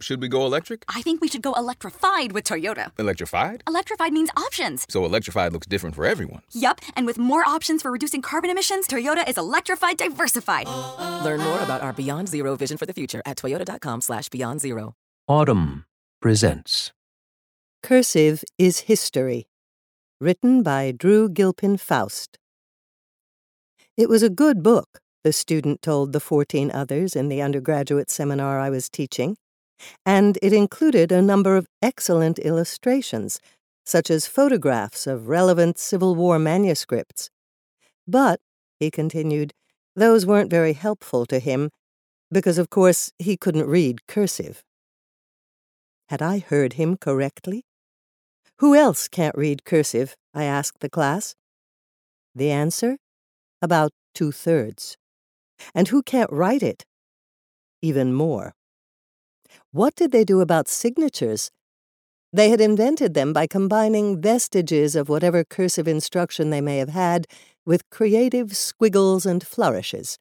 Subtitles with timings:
[0.00, 0.84] Should we go electric?
[0.88, 2.90] I think we should go electrified with Toyota.
[2.98, 3.62] Electrified?
[3.68, 4.86] Electrified means options.
[4.88, 6.40] So electrified looks different for everyone.
[6.52, 10.66] Yup, and with more options for reducing carbon emissions, Toyota is electrified diversified.
[11.22, 14.94] Learn more about our Beyond Zero vision for the future at toyota.com slash beyond zero.
[15.28, 15.84] Audm
[16.22, 16.92] presents
[17.82, 19.48] Cursive is History,
[20.18, 22.38] written by Drew Gilpin Faust.
[23.98, 28.58] It was a good book, the student told the 14 others in the undergraduate seminar
[28.58, 29.36] I was teaching,
[30.04, 33.40] and it included a number of excellent illustrations,
[33.84, 37.30] such as photographs of relevant Civil War manuscripts.
[38.06, 38.40] But,
[38.78, 39.52] he continued,
[39.96, 41.70] those weren't very helpful to him,
[42.30, 44.62] because of course he couldn't read cursive.
[46.08, 47.64] Had I heard him correctly?
[48.58, 50.16] Who else can't read cursive?
[50.34, 51.34] I asked the class.
[52.34, 52.98] The answer?
[53.62, 54.96] About two thirds.
[55.74, 56.84] And who can't write it?
[57.82, 58.52] Even more.
[59.72, 61.50] What did they do about signatures?
[62.32, 67.26] They had invented them by combining vestiges of whatever cursive instruction they may have had
[67.64, 70.18] with creative squiggles and flourishes.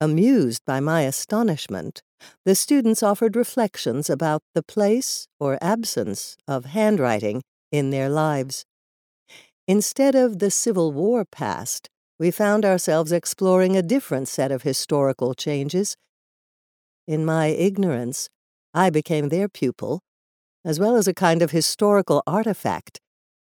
[0.00, 2.02] Amused by my astonishment,
[2.44, 8.64] the students offered reflections about the place or absence of handwriting in their lives.
[9.66, 15.34] Instead of the Civil War past, we found ourselves exploring a different set of historical
[15.34, 15.96] changes.
[17.06, 18.28] In my ignorance,
[18.74, 20.00] I became their pupil,
[20.64, 23.00] as well as a kind of historical artifact,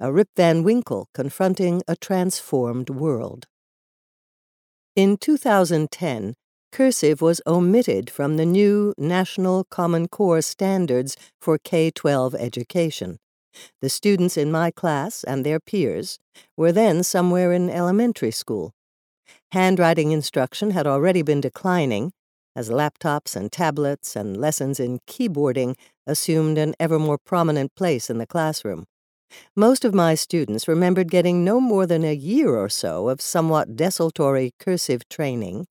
[0.00, 3.46] a Rip Van Winkle confronting a transformed world.
[4.94, 6.34] In 2010,
[6.70, 13.18] cursive was omitted from the new National Common Core standards for K 12 education.
[13.80, 16.18] The students in my class and their peers
[16.56, 18.72] were then somewhere in elementary school.
[19.52, 22.12] Handwriting instruction had already been declining,
[22.56, 28.18] as laptops and tablets and lessons in keyboarding assumed an ever more prominent place in
[28.18, 28.86] the classroom.
[29.54, 33.76] Most of my students remembered getting no more than a year or so of somewhat
[33.76, 35.66] desultory cursive training,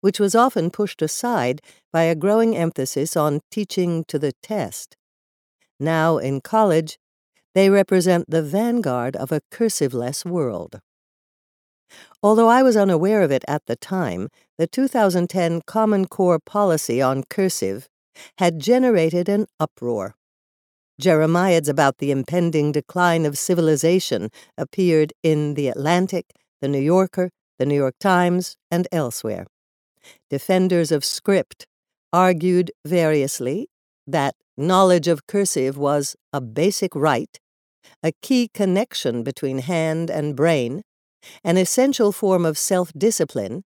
[0.00, 1.60] which was often pushed aside
[1.92, 4.96] by a growing emphasis on teaching to the test.
[5.80, 6.98] Now, in college,
[7.54, 10.80] they represent the vanguard of a cursive-less world.
[12.22, 17.24] Although I was unaware of it at the time, the 2010 Common Core policy on
[17.28, 17.88] cursive
[18.38, 20.14] had generated an uproar.
[21.00, 26.26] Jeremiads about the impending decline of civilization appeared in The Atlantic,
[26.60, 29.46] The New Yorker, The New York Times, and elsewhere.
[30.30, 31.66] Defenders of script
[32.12, 33.68] argued variously
[34.06, 37.38] that knowledge of cursive was a basic right
[38.02, 40.82] a key connection between hand and brain,
[41.44, 43.64] an essential form of self discipline,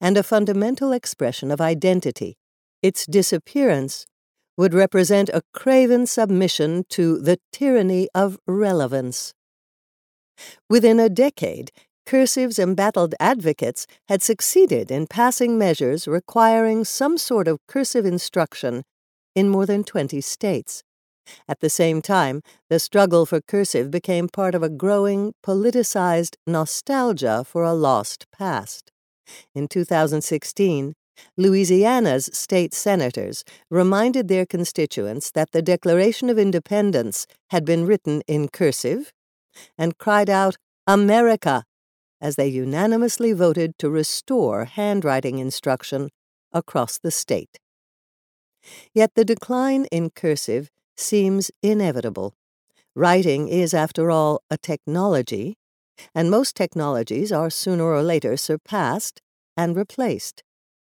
[0.00, 2.36] and a fundamental expression of identity.
[2.82, 4.06] Its disappearance
[4.56, 9.34] would represent a craven submission to the tyranny of relevance.
[10.68, 11.70] Within a decade,
[12.06, 18.84] Cursive's embattled advocates had succeeded in passing measures requiring some sort of cursive instruction
[19.34, 20.82] in more than 20 states.
[21.48, 27.44] At the same time, the struggle for cursive became part of a growing, politicized nostalgia
[27.44, 28.90] for a lost past.
[29.54, 30.94] In 2016,
[31.36, 38.48] Louisiana's state senators reminded their constituents that the Declaration of Independence had been written in
[38.48, 39.12] cursive
[39.78, 40.56] and cried out,
[40.86, 41.64] America,
[42.20, 46.10] as they unanimously voted to restore handwriting instruction
[46.52, 47.58] across the state.
[48.92, 52.34] Yet the decline in cursive seems inevitable.
[52.94, 55.56] Writing is, after all, a technology,
[56.14, 59.20] and most technologies are sooner or later surpassed
[59.56, 60.42] and replaced.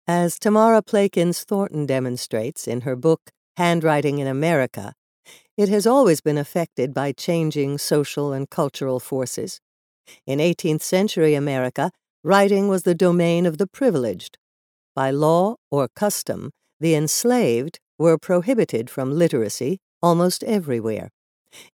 [0.07, 4.95] As Tamara Plakins Thornton demonstrates in her book Handwriting in America,
[5.57, 9.61] it has always been affected by changing social and cultural forces.
[10.27, 11.93] In 18th century America,
[12.25, 14.39] writing was the domain of the privileged.
[14.95, 21.11] By law or custom, the enslaved were prohibited from literacy almost everywhere.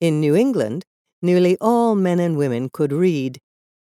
[0.01, 0.85] In New England,
[1.21, 3.41] nearly all men and women could read.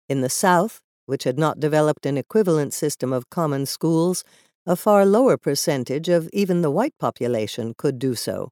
[0.07, 4.23] In the South, which had not developed an equivalent system of common schools,
[4.65, 8.51] a far lower percentage of even the white population could do so.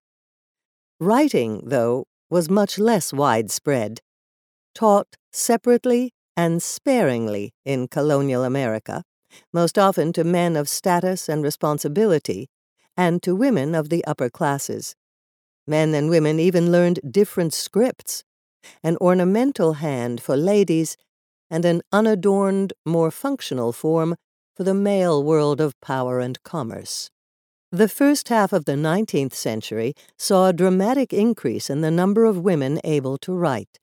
[0.99, 4.01] Writing, though, was much less widespread.
[4.75, 9.03] Taught separately and sparingly in colonial America,
[9.53, 12.49] most often to men of status and responsibility,
[12.97, 14.95] and to women of the upper classes.
[15.69, 18.23] Men and women even learned different scripts
[18.83, 20.97] an ornamental hand for ladies
[21.49, 24.15] and an unadorned, more functional form
[24.57, 27.11] for the male world of power and commerce.
[27.71, 32.39] The first half of the 19th century saw a dramatic increase in the number of
[32.39, 33.77] women able to write.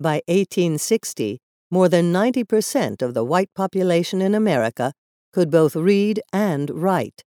[0.00, 1.38] By 1860,
[1.70, 4.92] more than 90% of the white population in America
[5.32, 7.22] could both read and write.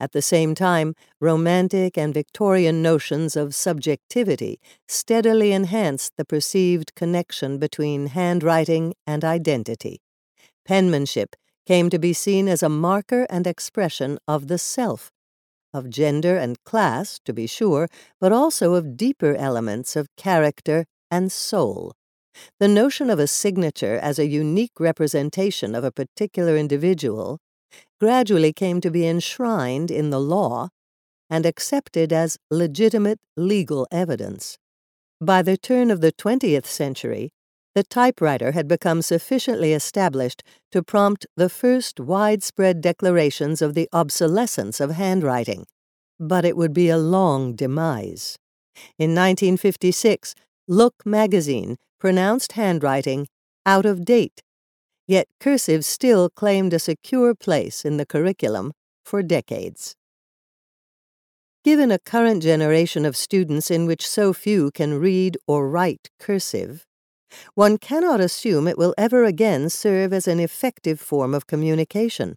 [0.00, 7.58] At the same time, Romantic and Victorian notions of subjectivity steadily enhanced the perceived connection
[7.58, 10.00] between handwriting and identity.
[10.64, 11.36] Penmanship
[11.66, 15.12] came to be seen as a marker and expression of the self,
[15.72, 17.88] of gender and class, to be sure,
[18.20, 21.94] but also of deeper elements of character and soul.
[22.58, 27.38] The notion of a signature as a unique representation of a particular individual
[28.02, 30.68] gradually came to be enshrined in the law
[31.30, 34.58] and accepted as legitimate legal evidence.
[35.20, 37.30] By the turn of the 20th century,
[37.76, 44.80] the typewriter had become sufficiently established to prompt the first widespread declarations of the obsolescence
[44.80, 45.64] of handwriting,
[46.18, 48.36] but it would be a long demise.
[48.98, 50.34] In 1956,
[50.66, 53.28] Look magazine pronounced handwriting
[53.64, 54.42] out of date
[55.12, 58.72] Yet cursive still claimed a secure place in the curriculum
[59.04, 59.94] for decades.
[61.62, 66.86] Given a current generation of students in which so few can read or write cursive,
[67.54, 72.36] one cannot assume it will ever again serve as an effective form of communication.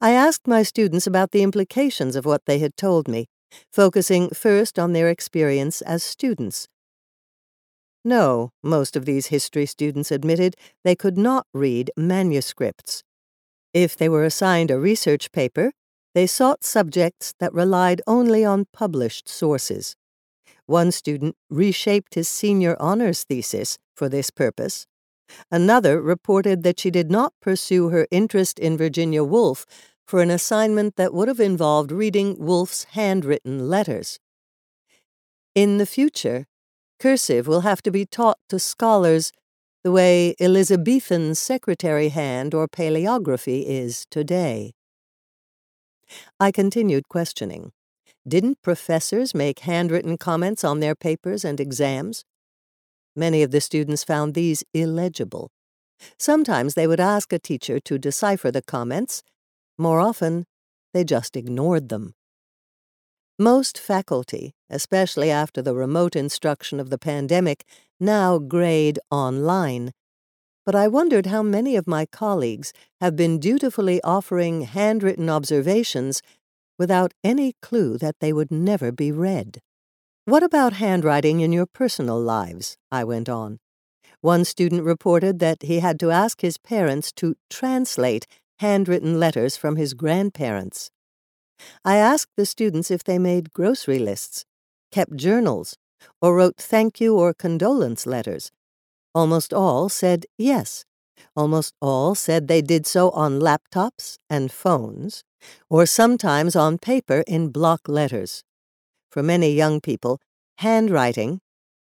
[0.00, 3.26] I asked my students about the implications of what they had told me,
[3.70, 6.68] focusing first on their experience as students,
[8.06, 10.54] no, most of these history students admitted
[10.84, 13.02] they could not read manuscripts.
[13.74, 15.72] If they were assigned a research paper,
[16.14, 19.96] they sought subjects that relied only on published sources.
[20.64, 24.86] One student reshaped his senior honors thesis for this purpose.
[25.50, 29.66] Another reported that she did not pursue her interest in Virginia Woolf
[30.06, 34.18] for an assignment that would have involved reading Woolf's handwritten letters.
[35.54, 36.46] In the future,
[36.98, 39.32] Cursive will have to be taught to scholars
[39.84, 44.72] the way Elizabethan secretary hand or paleography is today.
[46.40, 47.72] I continued questioning.
[48.26, 52.24] Didn't professors make handwritten comments on their papers and exams?
[53.14, 55.50] Many of the students found these illegible.
[56.18, 59.22] Sometimes they would ask a teacher to decipher the comments.
[59.78, 60.46] More often,
[60.92, 62.14] they just ignored them.
[63.38, 67.64] Most faculty, especially after the remote instruction of the pandemic,
[68.00, 69.92] now grade online.
[70.64, 76.22] But I wondered how many of my colleagues have been dutifully offering handwritten observations
[76.78, 79.60] without any clue that they would never be read.
[80.24, 82.78] What about handwriting in your personal lives?
[82.90, 83.58] I went on.
[84.22, 88.26] One student reported that he had to ask his parents to translate
[88.60, 90.90] handwritten letters from his grandparents.
[91.84, 94.44] I asked the students if they made grocery lists,
[94.90, 95.76] kept journals,
[96.20, 98.50] or wrote thank you or condolence letters.
[99.14, 100.84] Almost all said yes.
[101.34, 105.24] Almost all said they did so on laptops and phones,
[105.70, 108.44] or sometimes on paper in block letters.
[109.10, 110.20] For many young people,
[110.58, 111.40] handwriting,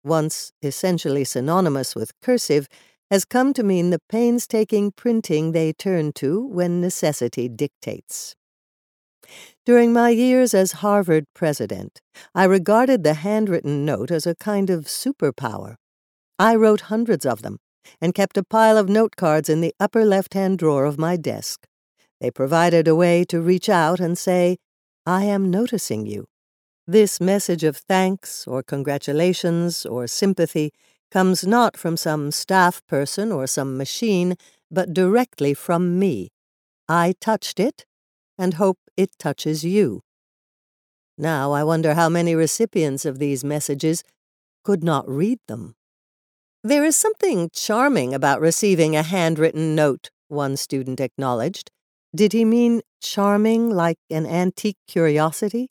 [0.05, 2.69] once essentially synonymous with cursive,
[3.11, 8.35] has come to mean the painstaking printing they turn to when necessity dictates.
[9.65, 12.01] During my years as Harvard president,
[12.35, 15.77] I regarded the handwritten note as a kind of superpower.
[16.39, 17.59] I wrote hundreds of them
[18.01, 21.17] and kept a pile of note cards in the upper left hand drawer of my
[21.17, 21.67] desk.
[22.21, 24.59] They provided a way to reach out and say,
[25.07, 26.27] I am noticing you.
[26.87, 30.73] This message of thanks or congratulations or sympathy
[31.11, 34.37] comes not from some staff person or some machine,
[34.71, 36.31] but directly from me.
[36.89, 37.85] I touched it
[38.39, 40.03] and hope it touches you.
[41.19, 44.05] Now I wonder how many recipients of these messages
[44.65, 45.75] could not read them.
[46.63, 51.71] There is something charming about receiving a handwritten note, one student acknowledged.
[52.15, 55.71] Did he mean charming like an antique curiosity?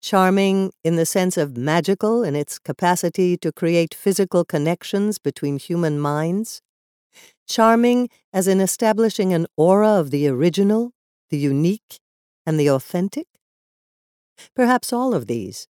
[0.00, 5.98] Charming in the sense of magical in its capacity to create physical connections between human
[5.98, 6.60] minds?
[7.48, 10.92] Charming as in establishing an aura of the original,
[11.32, 11.98] the unique,
[12.46, 13.26] and the authentic?
[14.54, 15.66] Perhaps all of these.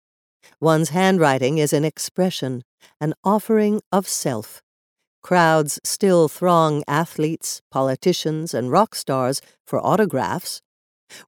[0.61, 2.63] One's handwriting is an expression,
[3.01, 4.61] an offering of self.
[5.21, 10.61] Crowds still throng athletes, politicians, and rock stars for autographs.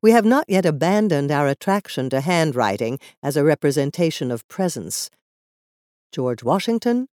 [0.02, 5.10] We have not yet abandoned our attraction to handwriting as a representation of presence.
[6.14, 7.08] George Washington,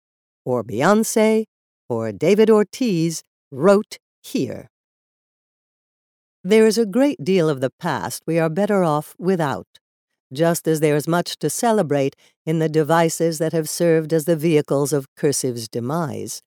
[0.45, 1.45] or Beyonce,
[1.89, 4.69] or David Ortiz wrote here.
[6.47, 9.79] There is a great deal of the past we are better off without,
[10.31, 14.37] just as there is much to celebrate in the devices that have served as the
[14.37, 16.43] vehicles of cursive's demise.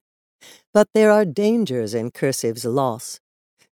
[0.71, 3.19] But there are dangers in cursive's loss.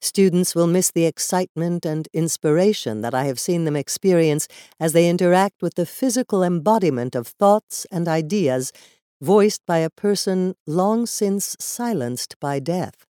[0.00, 4.48] Students will miss the excitement and inspiration that I have seen them experience
[4.80, 8.72] as they interact with the physical embodiment of thoughts and ideas
[9.20, 13.04] voiced by a person long since silenced by death.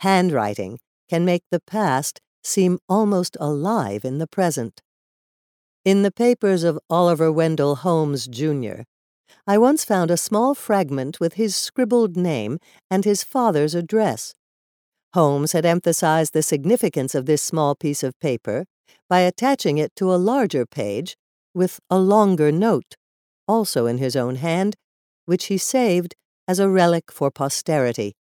[0.00, 0.78] Handwriting
[1.08, 4.82] can make the past seem almost alive in the present.
[5.84, 8.82] In the papers of Oliver Wendell Holmes, Jr.,
[9.46, 12.58] I once found a small fragment with his scribbled name
[12.90, 14.34] and his father's address.
[15.14, 18.66] Holmes had emphasized the significance of this small piece of paper
[19.08, 21.16] by attaching it to a larger page
[21.54, 22.96] with a longer note,
[23.46, 24.76] also in his own hand,
[25.24, 26.14] which he saved
[26.46, 28.14] as a relic for posterity.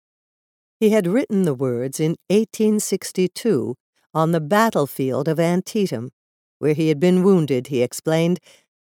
[0.85, 3.75] He had written the words in 1862
[4.13, 6.11] on the battlefield of Antietam,
[6.59, 8.39] where he had been wounded, he explained,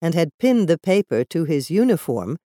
[0.02, 2.40] and had pinned the paper to his uniform,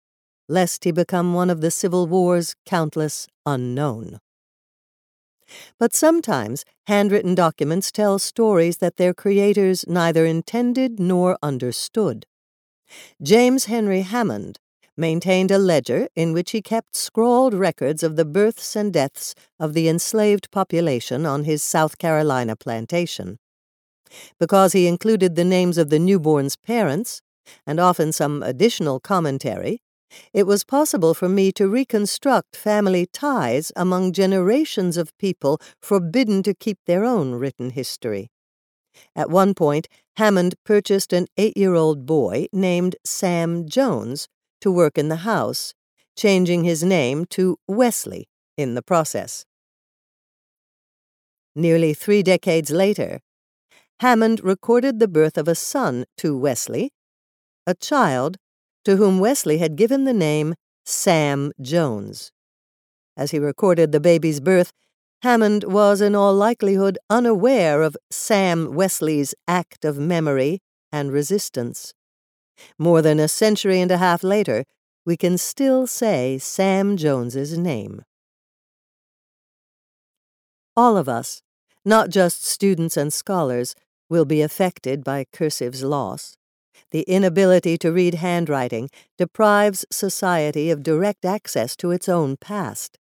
[0.50, 4.20] lest he become one of the Civil War's countless unknown.
[5.78, 12.26] But sometimes handwritten documents tell stories that their creators neither intended nor understood.
[13.22, 14.58] James Henry Hammond
[14.98, 19.74] maintained a ledger in which he kept scrawled records of the births and deaths of
[19.74, 23.38] the enslaved population on his South Carolina plantation.
[24.40, 27.22] Because he included the names of the newborn's parents,
[27.66, 29.82] and often some additional commentary,
[30.34, 36.54] it was possible for me to reconstruct family ties among generations of people forbidden to
[36.54, 38.30] keep their own written history.
[39.16, 44.30] At one point, Hammond purchased an eight year old boy named Sam Jones
[44.66, 45.76] to work in the house,
[46.18, 49.46] changing his name to Wesley in the process.
[51.56, 53.20] Nearly three decades later,
[54.00, 56.92] Hammond recorded the birth of a son to Wesley,
[57.68, 58.38] a child
[58.86, 62.32] to whom Wesley had given the name Sam Jones.
[63.16, 64.72] As he recorded the baby's birth,
[65.22, 70.60] Hammond was in all likelihood unaware of Sam Wesley's act of memory
[70.92, 71.94] and resistance.
[72.78, 74.66] More than a century and a half later,
[75.06, 78.04] we can still say Sam Jones's name.
[80.76, 81.42] All of us,
[81.86, 83.76] not just students and scholars,
[84.10, 86.38] will be affected by cursive's loss.
[86.92, 92.98] The inability to read handwriting deprives society of direct access to its own past.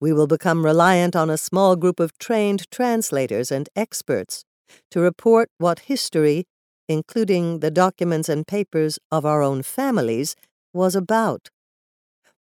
[0.00, 4.44] We will become reliant on a small group of trained translators and experts
[4.90, 6.46] to report what history
[6.88, 10.34] including the documents and papers of our own families,
[10.72, 11.50] was about.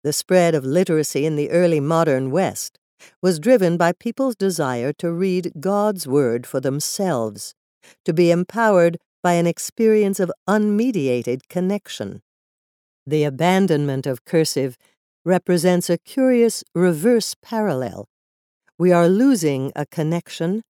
[0.04, 2.78] The spread of literacy in the early modern West
[3.20, 7.54] was driven by people's desire to read God's Word for themselves,
[8.04, 12.22] to be empowered by an experience of unmediated connection.
[13.06, 14.76] The abandonment of cursive
[15.24, 18.08] represents a curious reverse parallel.
[18.78, 20.62] We are losing a connection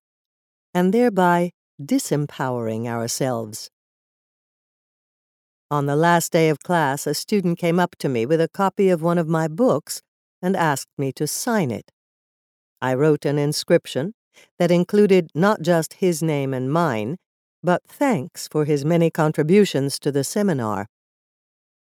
[0.72, 3.70] and thereby disempowering ourselves.
[5.70, 8.88] On the last day of class, a student came up to me with a copy
[8.88, 10.00] of one of my books
[10.40, 11.90] and asked me to sign it.
[12.80, 14.14] I wrote an inscription
[14.58, 17.16] that included not just his name and mine,
[17.62, 20.86] but thanks for his many contributions to the seminar.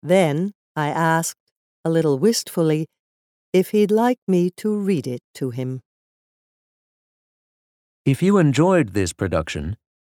[0.03, 1.39] Then I asked,
[1.85, 2.87] a little wistfully,
[3.53, 5.81] if he'd like me to read it to him.
[8.05, 9.77] If you enjoyed this production,